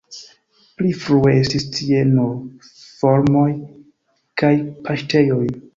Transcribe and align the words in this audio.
Pli 0.79 0.93
frue 1.01 1.33
estis 1.41 1.67
tie 1.77 2.01
nur 2.15 2.33
farmoj 3.03 3.49
kaj 4.43 4.55
paŝtejoj. 4.89 5.45